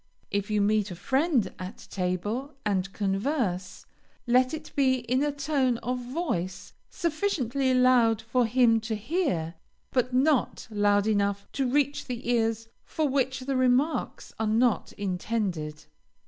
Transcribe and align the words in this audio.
If 0.31 0.49
you 0.49 0.61
meet 0.61 0.89
a 0.89 0.95
friend 0.95 1.53
at 1.59 1.85
table, 1.91 2.55
and 2.65 2.91
converse, 2.91 3.85
let 4.25 4.51
it 4.51 4.71
be 4.75 4.95
in 5.01 5.21
a 5.21 5.31
tone 5.31 5.77
of 5.83 5.99
voice 6.03 6.73
sufficiently 6.89 7.71
loud 7.75 8.19
for 8.19 8.47
him 8.47 8.79
to 8.79 8.95
hear, 8.95 9.53
but 9.91 10.11
not 10.11 10.67
loud 10.71 11.05
enough 11.05 11.47
to 11.51 11.69
reach 11.69 12.05
ears 12.09 12.67
for 12.83 13.07
which 13.07 13.41
the 13.41 13.55
remarks 13.55 14.33
are 14.39 14.47
not 14.47 14.91
intended. 14.93 15.85